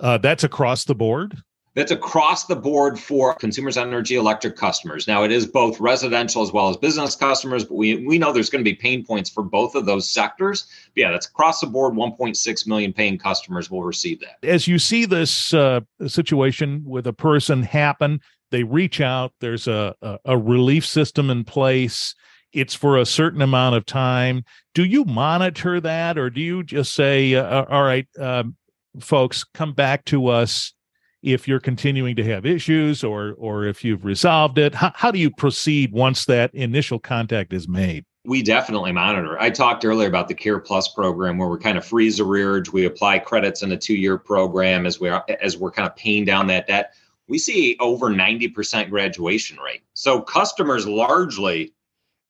uh, 0.00 0.18
that's 0.18 0.44
across 0.44 0.84
the 0.84 0.94
board. 0.94 1.42
That's 1.74 1.90
across 1.90 2.46
the 2.46 2.54
board 2.54 2.98
for 2.98 3.34
consumers 3.34 3.76
energy 3.76 4.14
electric 4.14 4.56
customers. 4.56 5.08
Now 5.08 5.24
it 5.24 5.32
is 5.32 5.44
both 5.44 5.80
residential 5.80 6.42
as 6.42 6.52
well 6.52 6.68
as 6.68 6.76
business 6.76 7.16
customers, 7.16 7.64
but 7.64 7.74
we, 7.74 8.06
we 8.06 8.16
know 8.16 8.32
there's 8.32 8.50
going 8.50 8.64
to 8.64 8.70
be 8.70 8.76
pain 8.76 9.04
points 9.04 9.28
for 9.28 9.42
both 9.42 9.74
of 9.74 9.84
those 9.84 10.08
sectors. 10.08 10.66
But 10.94 11.00
yeah, 11.00 11.10
that's 11.10 11.26
across 11.26 11.60
the 11.60 11.66
board. 11.66 11.94
1.6 11.94 12.66
million 12.66 12.92
paying 12.92 13.18
customers 13.18 13.70
will 13.70 13.82
receive 13.82 14.20
that. 14.20 14.48
As 14.48 14.68
you 14.68 14.78
see 14.78 15.04
this 15.04 15.52
uh, 15.52 15.80
situation 16.06 16.82
with 16.86 17.06
a 17.08 17.12
person 17.12 17.62
happen, 17.62 18.20
they 18.50 18.62
reach 18.62 19.00
out. 19.00 19.32
There's 19.40 19.66
a, 19.66 19.94
a, 20.00 20.18
a 20.26 20.38
relief 20.38 20.86
system 20.86 21.30
in 21.30 21.42
place. 21.42 22.14
It's 22.52 22.74
for 22.74 22.98
a 22.98 23.06
certain 23.06 23.42
amount 23.42 23.74
of 23.74 23.84
time. 23.84 24.44
Do 24.74 24.84
you 24.84 25.04
monitor 25.04 25.80
that, 25.80 26.16
or 26.16 26.30
do 26.30 26.40
you 26.40 26.62
just 26.62 26.94
say, 26.94 27.34
uh, 27.34 27.64
"All 27.64 27.82
right, 27.82 28.06
um, 28.18 28.56
folks, 29.00 29.42
come 29.42 29.72
back 29.72 30.04
to 30.06 30.28
us"? 30.28 30.72
If 31.24 31.48
you're 31.48 31.60
continuing 31.60 32.14
to 32.14 32.24
have 32.24 32.46
issues 32.46 33.02
or 33.02 33.34
or 33.38 33.64
if 33.64 33.82
you've 33.82 34.04
resolved 34.04 34.58
it 34.58 34.74
how, 34.74 34.92
how 34.94 35.10
do 35.10 35.18
you 35.18 35.30
proceed 35.30 35.92
once 35.92 36.26
that 36.26 36.54
initial 36.54 36.98
contact 36.98 37.52
is 37.52 37.66
made 37.66 38.04
we 38.26 38.42
definitely 38.42 38.92
monitor. 38.92 39.38
I 39.38 39.50
talked 39.50 39.84
earlier 39.84 40.08
about 40.08 40.28
the 40.28 40.34
Care 40.34 40.58
Plus 40.58 40.88
program 40.88 41.36
where 41.36 41.48
we're 41.48 41.58
kind 41.58 41.76
of 41.76 41.84
freeze 41.84 42.18
arrearage. 42.18 42.72
We 42.72 42.86
apply 42.86 43.18
credits 43.18 43.62
in 43.62 43.70
a 43.72 43.76
two-year 43.76 44.16
program 44.16 44.86
as 44.86 44.98
we're 44.98 45.22
as 45.42 45.58
we're 45.58 45.70
kind 45.70 45.86
of 45.86 45.94
paying 45.94 46.24
down 46.24 46.46
that 46.46 46.66
debt. 46.66 46.94
We 47.28 47.38
see 47.38 47.76
over 47.80 48.10
90% 48.10 48.90
graduation 48.90 49.58
rate. 49.58 49.82
So 49.94 50.20
customers 50.20 50.86
largely 50.86 51.72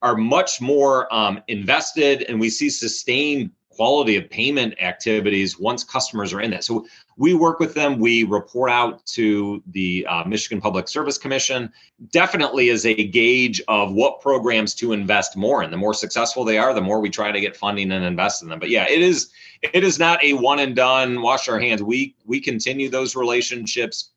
are 0.02 0.16
much 0.16 0.60
more 0.60 1.12
um, 1.14 1.42
invested, 1.48 2.22
and 2.22 2.38
we 2.38 2.50
see 2.50 2.70
sustained 2.70 3.50
quality 3.74 4.16
of 4.16 4.28
payment 4.30 4.74
activities 4.80 5.58
once 5.58 5.84
customers 5.84 6.32
are 6.32 6.40
in 6.40 6.50
that. 6.50 6.64
So 6.64 6.86
we 7.16 7.34
work 7.34 7.60
with 7.60 7.74
them. 7.74 7.98
We 7.98 8.24
report 8.24 8.70
out 8.70 9.04
to 9.06 9.62
the 9.66 10.06
uh, 10.08 10.24
Michigan 10.24 10.60
Public 10.60 10.88
Service 10.88 11.18
Commission. 11.18 11.72
Definitely 12.10 12.68
is 12.68 12.86
a 12.86 12.94
gauge 12.94 13.60
of 13.68 13.92
what 13.92 14.20
programs 14.20 14.74
to 14.76 14.92
invest 14.92 15.36
more 15.36 15.62
in. 15.62 15.70
The 15.70 15.76
more 15.76 15.94
successful 15.94 16.44
they 16.44 16.58
are, 16.58 16.74
the 16.74 16.80
more 16.80 17.00
we 17.00 17.10
try 17.10 17.32
to 17.32 17.40
get 17.40 17.56
funding 17.56 17.92
and 17.92 18.04
invest 18.04 18.42
in 18.42 18.48
them. 18.48 18.58
But 18.58 18.70
yeah, 18.70 18.86
it 18.88 19.02
is 19.02 19.30
it 19.62 19.84
is 19.84 19.98
not 19.98 20.22
a 20.22 20.32
one 20.34 20.58
and 20.58 20.74
done. 20.76 21.22
Wash 21.22 21.48
our 21.48 21.60
hands. 21.60 21.82
We 21.82 22.14
we 22.24 22.40
continue 22.40 22.88
those 22.88 23.16
relationships. 23.16 24.10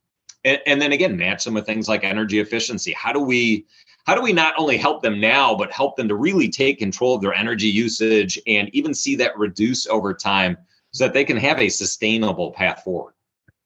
And, 0.46 0.60
and 0.66 0.82
then 0.82 0.92
again, 0.92 1.18
match 1.18 1.44
them 1.44 1.56
with 1.56 1.66
things 1.66 1.88
like 1.90 2.04
energy 2.04 2.40
efficiency. 2.40 2.94
How 2.94 3.12
do 3.12 3.20
we 3.20 3.66
how 4.08 4.16
do 4.16 4.22
we 4.22 4.32
not 4.32 4.54
only 4.58 4.78
help 4.78 5.02
them 5.02 5.20
now, 5.20 5.54
but 5.54 5.70
help 5.70 5.98
them 5.98 6.08
to 6.08 6.16
really 6.16 6.48
take 6.48 6.80
control 6.80 7.16
of 7.16 7.22
their 7.22 7.34
energy 7.34 7.68
usage 7.68 8.40
and 8.48 8.70
even 8.74 8.94
see 8.94 9.18
that 9.18 9.38
reduce 9.38 9.86
over 9.88 10.14
time 10.14 10.58
so 10.92 11.04
that 11.04 11.14
they 11.14 11.26
can 11.26 11.36
have 11.36 11.60
a 11.60 11.68
sustainable 11.68 12.52
path 12.52 12.84
forward? 12.84 13.14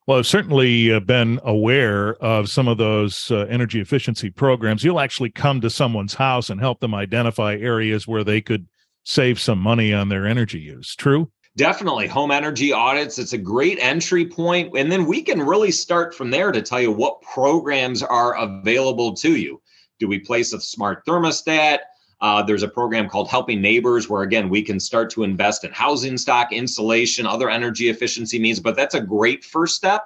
Well, 0.07 0.17
I've 0.17 0.25
certainly 0.25 0.91
uh, 0.91 0.99
been 0.99 1.39
aware 1.43 2.15
of 2.15 2.49
some 2.49 2.67
of 2.67 2.79
those 2.79 3.29
uh, 3.29 3.45
energy 3.51 3.79
efficiency 3.81 4.31
programs. 4.31 4.83
You'll 4.83 4.99
actually 4.99 5.29
come 5.29 5.61
to 5.61 5.69
someone's 5.69 6.15
house 6.15 6.49
and 6.49 6.59
help 6.59 6.79
them 6.79 6.95
identify 6.95 7.55
areas 7.57 8.07
where 8.07 8.23
they 8.23 8.41
could 8.41 8.67
save 9.03 9.39
some 9.39 9.59
money 9.59 9.93
on 9.93 10.09
their 10.09 10.25
energy 10.25 10.59
use. 10.59 10.95
True? 10.95 11.31
Definitely. 11.55 12.07
Home 12.07 12.31
energy 12.31 12.73
audits, 12.73 13.19
it's 13.19 13.33
a 13.33 13.37
great 13.37 13.77
entry 13.79 14.25
point. 14.25 14.75
And 14.75 14.91
then 14.91 15.05
we 15.05 15.21
can 15.21 15.39
really 15.39 15.71
start 15.71 16.15
from 16.15 16.31
there 16.31 16.51
to 16.51 16.63
tell 16.63 16.81
you 16.81 16.91
what 16.91 17.21
programs 17.21 18.01
are 18.01 18.35
available 18.37 19.13
to 19.17 19.35
you. 19.35 19.61
Do 20.01 20.07
we 20.07 20.17
place 20.17 20.51
a 20.51 20.59
smart 20.59 21.05
thermostat? 21.05 21.77
Uh, 22.21 22.41
there's 22.41 22.63
a 22.63 22.67
program 22.67 23.07
called 23.07 23.29
Helping 23.29 23.61
Neighbors, 23.61 24.09
where 24.09 24.23
again, 24.23 24.49
we 24.49 24.63
can 24.63 24.79
start 24.79 25.11
to 25.11 25.21
invest 25.21 25.63
in 25.63 25.71
housing 25.71 26.17
stock, 26.17 26.51
insulation, 26.51 27.27
other 27.27 27.51
energy 27.51 27.87
efficiency 27.87 28.39
means, 28.39 28.59
but 28.59 28.75
that's 28.75 28.95
a 28.95 28.99
great 28.99 29.43
first 29.43 29.75
step. 29.75 30.05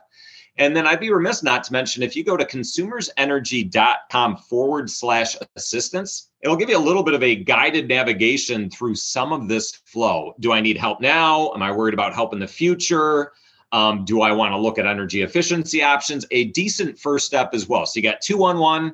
And 0.57 0.75
then 0.75 0.85
I'd 0.85 0.99
be 0.99 1.11
remiss 1.11 1.43
not 1.43 1.63
to 1.63 1.71
mention 1.71 2.03
if 2.03 2.13
you 2.13 2.25
go 2.25 2.35
to 2.35 2.43
consumersenergy.com 2.43 4.37
forward 4.37 4.89
slash 4.89 5.37
assistance, 5.55 6.29
it'll 6.41 6.57
give 6.57 6.69
you 6.69 6.77
a 6.77 6.79
little 6.79 7.03
bit 7.03 7.13
of 7.13 7.23
a 7.23 7.33
guided 7.33 7.87
navigation 7.87 8.69
through 8.69 8.95
some 8.95 9.31
of 9.31 9.47
this 9.47 9.71
flow. 9.85 10.35
Do 10.41 10.51
I 10.51 10.59
need 10.59 10.75
help 10.75 10.99
now? 10.99 11.53
Am 11.53 11.63
I 11.63 11.71
worried 11.71 11.93
about 11.93 12.13
help 12.13 12.33
in 12.33 12.39
the 12.39 12.47
future? 12.47 13.31
Um, 13.71 14.03
do 14.03 14.19
I 14.23 14.33
want 14.33 14.51
to 14.51 14.57
look 14.57 14.77
at 14.77 14.85
energy 14.85 15.21
efficiency 15.21 15.81
options? 15.81 16.25
A 16.31 16.47
decent 16.47 16.99
first 16.99 17.25
step 17.25 17.53
as 17.53 17.69
well. 17.69 17.85
So 17.85 17.97
you 17.97 18.03
got 18.03 18.19
211 18.19 18.93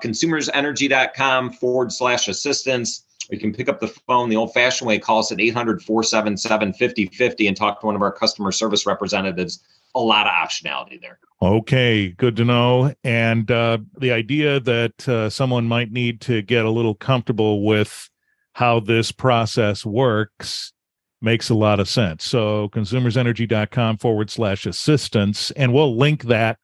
consumersenergy.com 0.00 1.52
forward 1.52 1.92
slash 1.92 2.28
assistance. 2.28 3.04
You 3.30 3.38
can 3.38 3.52
pick 3.52 3.68
up 3.68 3.80
the 3.80 3.88
phone 3.88 4.28
the 4.28 4.36
old 4.36 4.52
fashioned 4.52 4.88
way, 4.88 4.98
call 4.98 5.20
us 5.20 5.32
at 5.32 5.40
800 5.40 5.82
477 5.82 6.72
5050 6.72 7.46
and 7.46 7.56
talk 7.56 7.80
to 7.80 7.86
one 7.86 7.94
of 7.94 8.02
our 8.02 8.12
customer 8.12 8.52
service 8.52 8.86
representatives. 8.86 9.62
A 9.94 10.00
lot 10.00 10.26
of 10.26 10.32
optionality 10.32 11.00
there. 11.00 11.18
Okay, 11.42 12.10
good 12.10 12.36
to 12.36 12.44
know. 12.44 12.94
And 13.04 13.50
uh, 13.50 13.78
the 13.98 14.12
idea 14.12 14.58
that 14.60 15.08
uh, 15.08 15.28
someone 15.28 15.66
might 15.66 15.92
need 15.92 16.20
to 16.22 16.40
get 16.40 16.64
a 16.64 16.70
little 16.70 16.94
comfortable 16.94 17.64
with 17.64 18.08
how 18.54 18.80
this 18.80 19.12
process 19.12 19.84
works 19.84 20.72
makes 21.20 21.50
a 21.50 21.54
lot 21.54 21.80
of 21.80 21.88
sense. 21.88 22.24
So, 22.24 22.68
consumersenergy.com 22.70 23.98
forward 23.98 24.30
slash 24.30 24.66
assistance. 24.66 25.50
And 25.52 25.72
we'll 25.72 25.96
link 25.96 26.24
that 26.24 26.58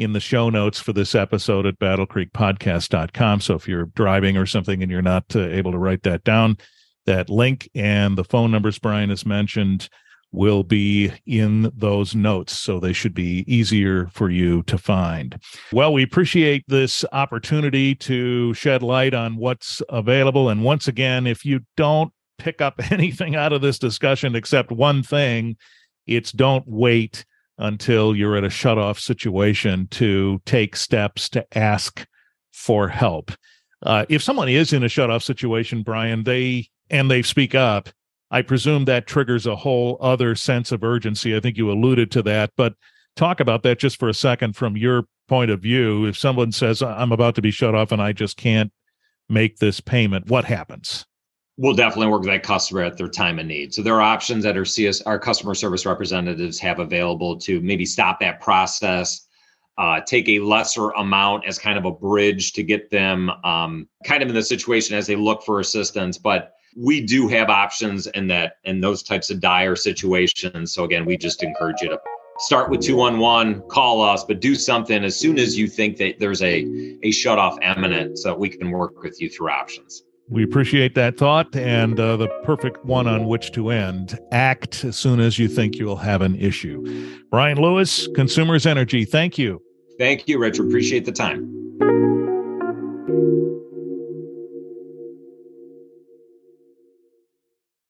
in 0.00 0.14
the 0.14 0.20
show 0.20 0.48
notes 0.48 0.80
for 0.80 0.94
this 0.94 1.14
episode 1.14 1.66
at 1.66 1.78
battlecreekpodcast.com. 1.78 3.40
So 3.40 3.54
if 3.54 3.68
you're 3.68 3.86
driving 3.94 4.38
or 4.38 4.46
something 4.46 4.82
and 4.82 4.90
you're 4.90 5.02
not 5.02 5.24
uh, 5.36 5.40
able 5.40 5.72
to 5.72 5.78
write 5.78 6.02
that 6.04 6.24
down, 6.24 6.56
that 7.04 7.28
link 7.28 7.68
and 7.74 8.16
the 8.16 8.24
phone 8.24 8.50
numbers 8.50 8.78
Brian 8.78 9.10
has 9.10 9.26
mentioned 9.26 9.90
will 10.32 10.62
be 10.62 11.12
in 11.26 11.70
those 11.76 12.14
notes. 12.14 12.56
So 12.56 12.80
they 12.80 12.94
should 12.94 13.14
be 13.14 13.44
easier 13.52 14.06
for 14.12 14.30
you 14.30 14.62
to 14.64 14.78
find. 14.78 15.38
Well, 15.72 15.92
we 15.92 16.02
appreciate 16.02 16.64
this 16.68 17.04
opportunity 17.12 17.94
to 17.96 18.54
shed 18.54 18.82
light 18.82 19.12
on 19.12 19.36
what's 19.36 19.82
available. 19.90 20.48
And 20.48 20.64
once 20.64 20.88
again, 20.88 21.26
if 21.26 21.44
you 21.44 21.60
don't 21.76 22.12
pick 22.38 22.62
up 22.62 22.80
anything 22.90 23.36
out 23.36 23.52
of 23.52 23.60
this 23.60 23.78
discussion 23.78 24.34
except 24.34 24.72
one 24.72 25.02
thing, 25.02 25.56
it's 26.06 26.32
don't 26.32 26.64
wait 26.66 27.26
until 27.60 28.16
you're 28.16 28.36
at 28.36 28.42
a 28.42 28.48
shutoff 28.48 28.98
situation 28.98 29.86
to 29.92 30.40
take 30.46 30.74
steps 30.74 31.28
to 31.28 31.46
ask 31.56 32.06
for 32.52 32.88
help. 32.88 33.30
Uh, 33.82 34.04
if 34.08 34.22
someone 34.22 34.48
is 34.48 34.72
in 34.72 34.82
a 34.82 34.86
shutoff 34.86 35.22
situation, 35.22 35.82
Brian, 35.82 36.24
they 36.24 36.68
and 36.90 37.10
they 37.10 37.22
speak 37.22 37.54
up, 37.54 37.88
I 38.30 38.42
presume 38.42 38.84
that 38.86 39.06
triggers 39.06 39.46
a 39.46 39.56
whole 39.56 39.96
other 40.00 40.34
sense 40.34 40.72
of 40.72 40.82
urgency. 40.82 41.36
I 41.36 41.40
think 41.40 41.56
you 41.56 41.70
alluded 41.70 42.10
to 42.12 42.22
that, 42.22 42.50
but 42.56 42.74
talk 43.16 43.40
about 43.40 43.62
that 43.62 43.78
just 43.78 43.98
for 43.98 44.08
a 44.08 44.14
second 44.14 44.56
from 44.56 44.76
your 44.76 45.04
point 45.28 45.50
of 45.50 45.60
view. 45.60 46.06
If 46.06 46.16
someone 46.16 46.52
says, 46.52 46.82
I'm 46.82 47.12
about 47.12 47.34
to 47.36 47.42
be 47.42 47.50
shut 47.50 47.74
off 47.74 47.92
and 47.92 48.02
I 48.02 48.12
just 48.12 48.36
can't 48.36 48.72
make 49.28 49.58
this 49.58 49.80
payment, 49.80 50.28
what 50.28 50.44
happens? 50.44 51.06
We'll 51.60 51.74
definitely 51.74 52.06
work 52.06 52.22
with 52.22 52.30
that 52.30 52.42
customer 52.42 52.80
at 52.84 52.96
their 52.96 53.06
time 53.06 53.38
of 53.38 53.44
need. 53.44 53.74
So 53.74 53.82
there 53.82 53.94
are 53.96 54.00
options 54.00 54.44
that 54.44 54.56
our 54.56 54.64
CS, 54.64 55.02
our 55.02 55.18
customer 55.18 55.54
service 55.54 55.84
representatives 55.84 56.58
have 56.58 56.78
available 56.78 57.36
to 57.40 57.60
maybe 57.60 57.84
stop 57.84 58.18
that 58.20 58.40
process, 58.40 59.26
uh, 59.76 60.00
take 60.00 60.26
a 60.30 60.38
lesser 60.38 60.88
amount 60.92 61.44
as 61.46 61.58
kind 61.58 61.76
of 61.76 61.84
a 61.84 61.90
bridge 61.90 62.54
to 62.54 62.62
get 62.62 62.88
them 62.88 63.28
um, 63.44 63.86
kind 64.06 64.22
of 64.22 64.30
in 64.30 64.34
the 64.34 64.42
situation 64.42 64.96
as 64.96 65.06
they 65.06 65.16
look 65.16 65.42
for 65.42 65.60
assistance. 65.60 66.16
But 66.16 66.54
we 66.78 67.02
do 67.02 67.28
have 67.28 67.50
options 67.50 68.06
in 68.06 68.26
that 68.28 68.54
in 68.64 68.80
those 68.80 69.02
types 69.02 69.28
of 69.28 69.38
dire 69.38 69.76
situations. 69.76 70.72
So 70.72 70.84
again, 70.84 71.04
we 71.04 71.18
just 71.18 71.42
encourage 71.42 71.82
you 71.82 71.90
to 71.90 72.00
start 72.38 72.70
with 72.70 72.80
211, 72.80 73.68
call 73.68 74.00
us, 74.00 74.24
but 74.24 74.40
do 74.40 74.54
something 74.54 75.04
as 75.04 75.14
soon 75.14 75.38
as 75.38 75.58
you 75.58 75.68
think 75.68 75.98
that 75.98 76.18
there's 76.18 76.40
a 76.40 76.66
a 77.02 77.10
shut 77.10 77.38
off 77.38 77.58
imminent 77.60 78.18
so 78.18 78.34
we 78.34 78.48
can 78.48 78.70
work 78.70 79.02
with 79.02 79.20
you 79.20 79.28
through 79.28 79.50
options. 79.50 80.04
We 80.30 80.44
appreciate 80.44 80.94
that 80.94 81.18
thought 81.18 81.56
and 81.56 81.98
uh, 81.98 82.16
the 82.16 82.28
perfect 82.44 82.84
one 82.84 83.08
on 83.08 83.26
which 83.26 83.50
to 83.52 83.70
end. 83.70 84.16
Act 84.30 84.84
as 84.84 84.96
soon 84.96 85.18
as 85.18 85.40
you 85.40 85.48
think 85.48 85.74
you'll 85.74 85.96
have 85.96 86.22
an 86.22 86.36
issue. 86.36 87.18
Brian 87.30 87.60
Lewis, 87.60 88.08
Consumers 88.14 88.64
Energy, 88.64 89.04
thank 89.04 89.38
you. 89.38 89.60
Thank 89.98 90.28
you, 90.28 90.38
Richard. 90.38 90.68
Appreciate 90.68 91.04
the 91.04 91.12
time. 91.12 91.60